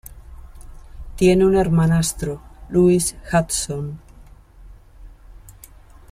Tiene 1.15 1.45
un 1.45 1.55
hermanastro, 1.55 2.41
Lewis 2.71 3.15
Hudson. 3.31 3.99